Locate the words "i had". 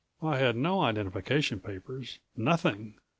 0.23-0.55